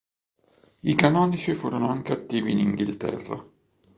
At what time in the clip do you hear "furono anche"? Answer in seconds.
1.53-2.11